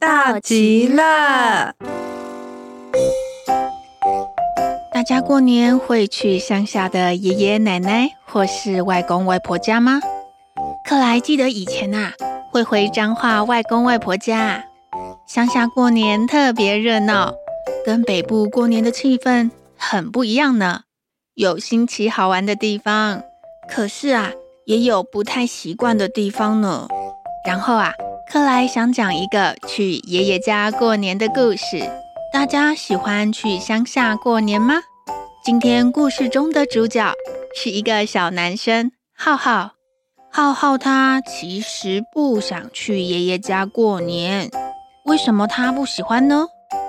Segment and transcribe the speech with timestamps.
[0.00, 1.74] 到极了。
[4.94, 10.00] 大家过年会去乡下的爷爷奶奶或是外公外婆家吗？
[10.86, 12.14] 克莱记得以前啊，
[12.50, 14.64] 会回彰化外公外婆家，
[15.28, 17.34] 乡下过年特别热闹，
[17.84, 20.84] 跟北部过年的气氛很不一样呢。
[21.34, 23.22] 有新奇好玩的地方，
[23.68, 24.30] 可是啊，
[24.64, 26.88] 也有不太习惯的地方呢。
[27.46, 27.92] 然后啊，
[28.32, 31.82] 克莱想讲一个去爷爷家过年的故事。
[32.32, 34.76] 大家喜欢去乡下过年吗？
[35.44, 37.12] 今天故事中的主角
[37.56, 39.72] 是一个小男生，浩浩。
[40.30, 44.48] 浩浩他其实不想去爷爷家过年，
[45.06, 46.46] 为什么他不喜欢呢？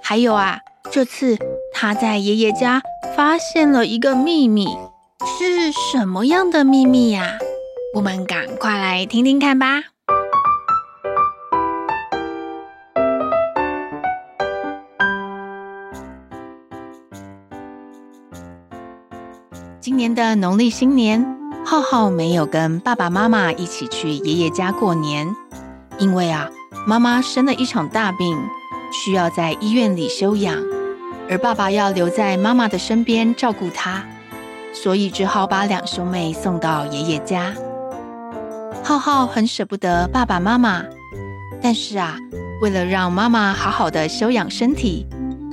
[0.00, 0.60] 还有啊，
[0.92, 1.36] 这次
[1.72, 2.80] 他在爷爷家
[3.16, 4.68] 发现了一个秘密，
[5.36, 7.38] 是什么样的秘密呀？
[7.96, 9.93] 我们赶快来听听看吧。
[19.84, 21.22] 今年的农历新年，
[21.62, 25.36] 浩浩没有跟爸爸妈妈一起去爷爷家过年，
[25.98, 26.48] 因为啊，
[26.86, 28.34] 妈妈生了一场大病，
[28.90, 30.56] 需要在医院里休养，
[31.28, 34.02] 而爸爸要留在妈妈的身边照顾她，
[34.72, 37.52] 所以只好把两兄妹送到爷爷家。
[38.82, 40.82] 浩浩很舍不得爸爸妈妈，
[41.60, 42.16] 但是啊，
[42.62, 45.06] 为了让妈妈好好的休养身体，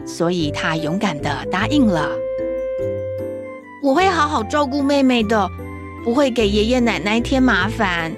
[0.06, 2.08] 所以他勇敢的答应了。
[3.82, 5.50] 我会好好照顾妹妹的，
[6.04, 8.12] 不会给爷爷奶奶添麻烦。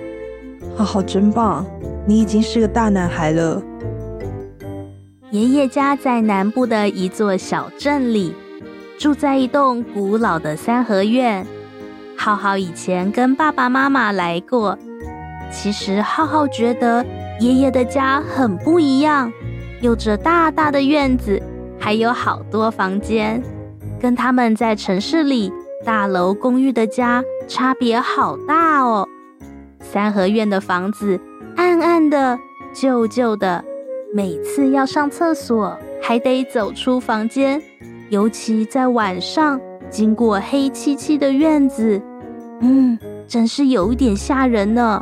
[0.76, 1.66] 浩浩真棒，
[2.06, 3.62] 你已经是个大男孩了。
[5.32, 8.36] 爷爷家在南部的一座小镇里，
[9.00, 11.46] 住在一栋古老的三合院。
[12.18, 14.78] 浩浩以前跟爸爸妈妈来过，
[15.50, 17.06] 其实浩浩觉得
[17.40, 19.32] 爷爷的家很不一样，
[19.82, 21.42] 有着大大的院子，
[21.80, 23.42] 还有好多房间。
[24.04, 25.50] 跟他们在城市里
[25.86, 29.08] 大楼公寓的家差别好大哦。
[29.80, 31.18] 三合院的房子
[31.56, 32.38] 暗暗的、
[32.74, 33.64] 旧旧的，
[34.14, 37.62] 每次要上厕所还得走出房间，
[38.10, 39.58] 尤其在晚上
[39.90, 42.02] 经过黑漆漆的院子，
[42.60, 45.02] 嗯，真是有一点吓人呢。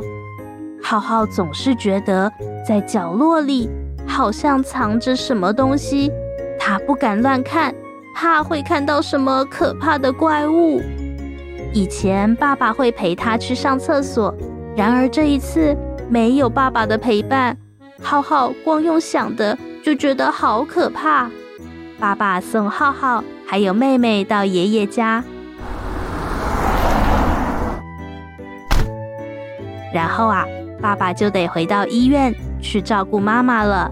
[0.80, 2.32] 浩浩总是觉得
[2.68, 3.68] 在角落里
[4.06, 6.12] 好像藏着什么东西，
[6.60, 7.74] 他不敢乱看。
[8.14, 10.82] 怕会看到什么可怕的怪物。
[11.74, 14.34] 以前爸爸会陪他去上厕所，
[14.76, 15.76] 然而这一次
[16.10, 17.58] 没有爸爸的陪伴，
[18.02, 21.30] 浩浩光用想的就觉得好可怕。
[22.00, 25.24] 爸爸送浩浩还有妹妹到爷爷家，
[29.94, 30.46] 然后啊，
[30.82, 33.92] 爸爸就得回到医院去照顾妈妈了。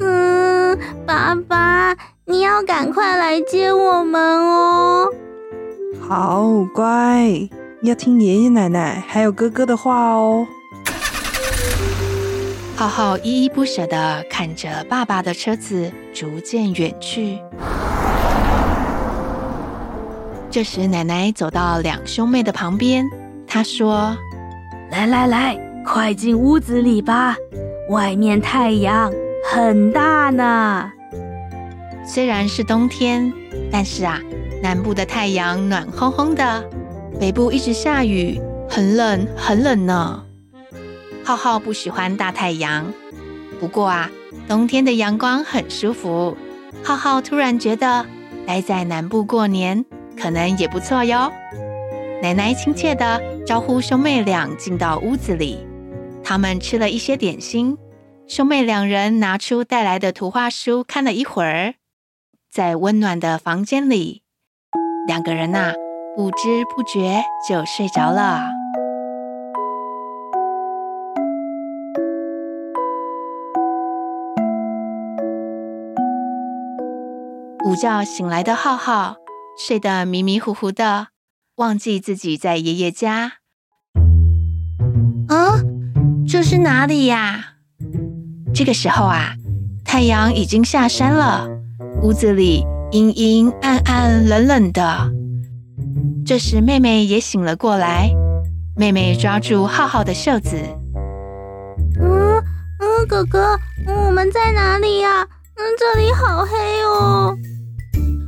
[0.00, 1.94] 嗯，爸爸。
[2.26, 5.06] 你要赶快来接我们哦！
[6.00, 7.50] 好乖，
[7.82, 10.46] 要听爷爷奶奶还有哥哥的话哦。
[12.74, 17.38] 浩浩依依不舍的看着爸爸的车子逐渐远去。
[20.50, 23.06] 这时，奶奶走到两兄妹的旁边，
[23.46, 24.16] 她说
[24.90, 27.36] ：“来来来，快进屋子里吧，
[27.90, 29.12] 外面太阳
[29.52, 30.90] 很大呢。”
[32.06, 33.32] 虽然是冬天，
[33.72, 34.20] 但是啊，
[34.62, 36.64] 南部的太阳暖烘烘的，
[37.18, 40.24] 北部一直下雨，很冷很冷呢。
[41.24, 42.92] 浩浩不喜欢大太阳，
[43.58, 44.10] 不过啊，
[44.46, 46.36] 冬天的阳光很舒服。
[46.82, 48.04] 浩浩突然觉得
[48.46, 49.84] 待在南部过年
[50.20, 51.32] 可能也不错哟。
[52.22, 55.58] 奶奶亲切的招呼兄妹俩进到屋子里，
[56.22, 57.78] 他们吃了一些点心，
[58.28, 61.74] 兄妹两人拿出带来的图画书看了一会儿。
[62.54, 64.22] 在温暖的房间里，
[65.08, 65.74] 两个人呐、啊，
[66.14, 68.44] 不知不觉就睡着了。
[77.66, 79.16] 午觉醒来的浩浩，
[79.58, 81.08] 睡得迷迷糊糊的，
[81.56, 83.32] 忘记自己在爷爷家。
[85.26, 85.58] 啊，
[86.28, 87.56] 这是哪里呀？
[88.54, 89.34] 这个时候啊。
[89.84, 91.46] 太阳已经下山了，
[92.04, 95.10] 屋子里阴阴暗暗、冷冷的。
[96.26, 98.10] 这时，妹妹也醒了过来。
[98.76, 100.54] 妹妹抓住浩浩的袖子
[101.98, 102.42] ：“嗯
[102.78, 105.26] 嗯，哥哥，我们在哪里呀？
[105.56, 107.34] 嗯，这里好黑哦。”“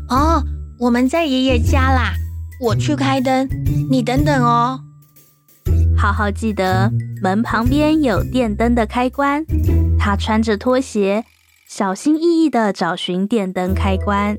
[0.08, 0.42] 哦，
[0.80, 2.14] 我们在爷爷家啦。
[2.58, 3.46] 我去开灯，
[3.90, 4.80] 你等等哦。”
[5.94, 6.90] 浩浩记得
[7.22, 9.44] 门旁边有电灯的开关，
[9.98, 11.22] 他穿着拖鞋，
[11.68, 14.36] 小心翼翼的找寻电灯开关。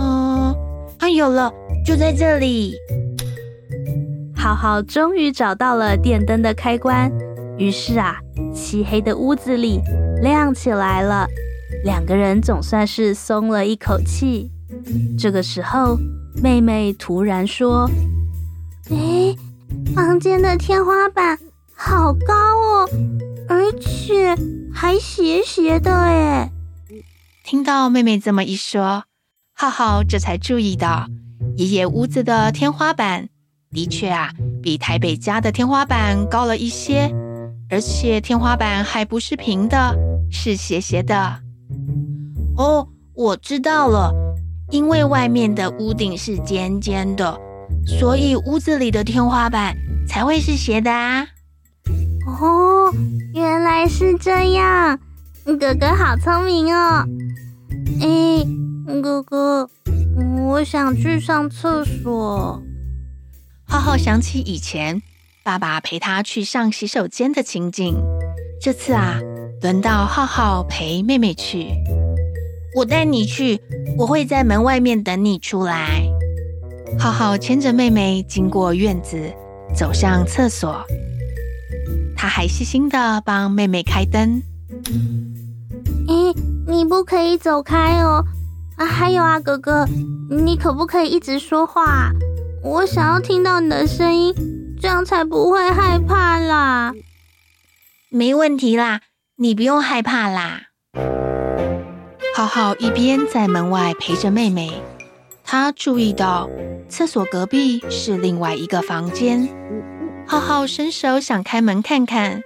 [0.00, 0.52] 嗯，
[0.98, 1.52] 啊，有了，
[1.86, 2.74] 就在这里。
[4.36, 7.08] 浩浩终于找到了电灯的开关，
[7.56, 8.16] 于是啊，
[8.52, 9.80] 漆黑的屋子里
[10.22, 11.24] 亮起来了。
[11.84, 14.50] 两个人总算是松了一口气。
[15.16, 15.96] 这个时候，
[16.42, 17.88] 妹妹突然说
[18.90, 19.36] ：“诶。”
[19.94, 21.38] 房间的天花板
[21.74, 22.88] 好高哦，
[23.48, 24.36] 而且
[24.72, 26.50] 还斜斜的诶。
[27.44, 29.04] 听到妹妹这么一说，
[29.54, 31.06] 浩浩这才注意到，
[31.56, 33.28] 爷爷屋子的天花板
[33.70, 34.32] 的确啊，
[34.62, 37.10] 比台北家的天花板高了一些，
[37.70, 39.96] 而且天花板还不是平的，
[40.30, 41.40] 是斜斜的。
[42.56, 44.12] 哦，我知道了，
[44.70, 47.38] 因为外面的屋顶是尖尖的。
[47.86, 49.76] 所以屋子里的天花板
[50.08, 51.28] 才会是斜的啊！
[52.26, 52.92] 哦，
[53.34, 54.98] 原来是这样，
[55.44, 57.04] 哥哥好聪明哦！
[58.00, 58.44] 哎，
[59.00, 59.70] 哥哥，
[60.48, 62.60] 我想去上厕所。
[63.68, 65.00] 浩浩想起以前
[65.44, 67.94] 爸爸陪他去上洗手间的情景，
[68.60, 69.20] 这次啊，
[69.62, 71.68] 轮到浩浩陪妹妹去。
[72.74, 73.60] 我带你去，
[73.96, 76.02] 我会在门外面等你出来。
[76.98, 79.32] 浩浩牵着妹妹经过院子，
[79.74, 80.84] 走向厕所。
[82.16, 84.42] 他还细心的帮妹妹开灯。
[86.06, 86.34] 咦，
[86.66, 88.24] 你不可以走开哦！
[88.76, 89.86] 啊，还有啊，哥哥，
[90.30, 92.10] 你可不可以一直说话？
[92.62, 94.34] 我想要听到你的声音，
[94.80, 96.92] 这样才不会害怕啦。
[98.08, 99.02] 没问题啦，
[99.36, 100.62] 你不用害怕啦。
[102.34, 104.82] 浩浩一边在门外陪着妹妹。
[105.48, 106.50] 他注意到
[106.88, 109.48] 厕所隔壁是另外一个房间，
[110.28, 112.42] 浩浩伸手想开门看看，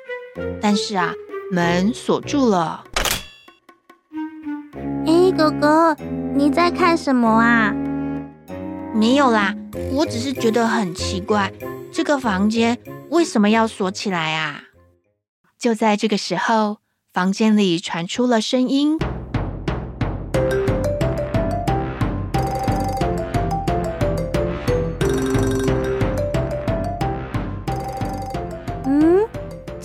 [0.61, 1.15] 但是啊，
[1.51, 2.85] 门锁住了。
[5.07, 5.97] 哎，哥哥，
[6.35, 7.75] 你在看什么啊？
[8.95, 9.55] 没有啦，
[9.93, 11.51] 我只是觉得很奇怪，
[11.91, 12.79] 这个房间
[13.09, 14.65] 为什么要锁起来啊？
[15.59, 16.79] 就在这个时候，
[17.15, 18.99] 房间里传出了声音。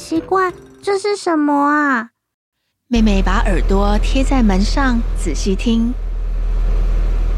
[0.08, 0.54] 奇怪，
[0.84, 2.10] 这是什么啊？
[2.88, 5.92] 妹妹把耳朵贴在门上，仔细听。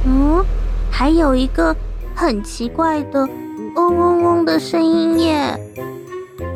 [0.05, 0.43] 嗯，
[0.91, 1.73] 还有一个
[2.13, 3.25] 很奇怪的
[3.77, 5.57] “嗡嗡嗡”的声音耶。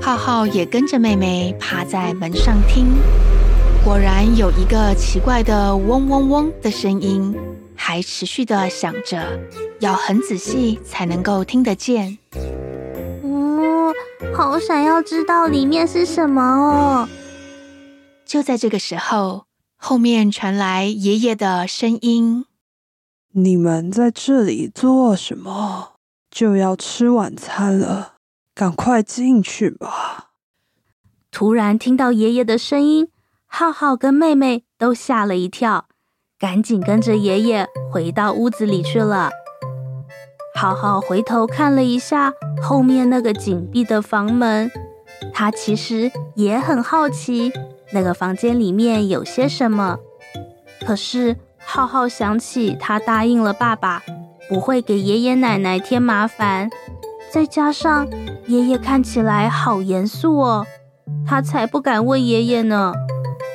[0.01, 2.87] 浩浩也跟着妹妹趴在门上听，
[3.81, 7.33] 果然有一个奇怪的“嗡嗡嗡”的声音，
[7.73, 9.39] 还持续的响着，
[9.79, 12.17] 要很仔细才能够听得见。
[14.41, 17.07] 好想要知道里面是什么哦！
[18.25, 19.45] 就在这个时候，
[19.75, 22.45] 后面传来爷爷的声音
[23.33, 25.91] ：“你们在这里做什么？
[26.31, 28.13] 就要吃晚餐了，
[28.55, 30.31] 赶快进去吧。”
[31.29, 33.09] 突然听到爷爷的声音，
[33.45, 35.85] 浩浩跟妹妹都吓了一跳，
[36.39, 39.29] 赶紧跟着爷爷回到屋子里去了。
[40.55, 44.69] 浩浩回头看了一下后面那个紧闭的房门，
[45.33, 47.51] 他其实也很好奇
[47.93, 49.97] 那个房间里面有些什么。
[50.85, 54.01] 可是浩浩想起他答应了爸爸
[54.49, 56.69] 不会给爷爷奶奶添麻烦，
[57.31, 58.07] 再加上
[58.47, 60.65] 爷爷看起来好严肃哦，
[61.25, 62.93] 他才不敢问爷爷呢。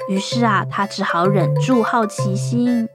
[0.09, 2.88] 于是啊，他只好忍住好奇心。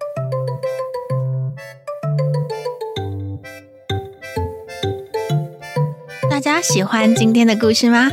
[6.51, 8.11] 大家喜欢今天的故事吗？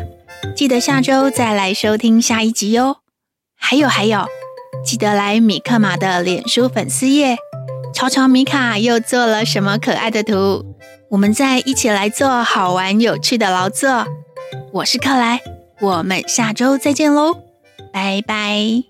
[0.54, 2.98] 记得下周再来收听下一集哟。
[3.56, 4.28] 还有还有，
[4.84, 7.36] 记得来米克马的脸书粉丝页，
[7.92, 10.76] 瞧瞧米卡又做了什么可爱的图。
[11.10, 14.06] 我们再一起来做好玩有趣的劳作。
[14.74, 15.40] 我是克莱，
[15.80, 17.38] 我们下周再见喽，
[17.92, 18.87] 拜拜。